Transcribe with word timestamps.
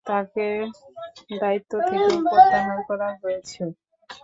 তাঁকে 0.05 0.47
দায়িত্ব 1.41 1.71
থেকেও 1.81 2.17
প্রত্যাহার 2.23 2.79
করা 2.89 3.09
হয়েছে। 3.21 3.61